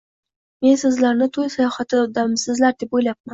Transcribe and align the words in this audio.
Men 0.65 0.79
sizlarni 0.83 1.27
to`y 1.35 1.45
sayohatidamisizlar 1.57 2.75
deb 2.81 2.99
o`ylabman 3.01 3.29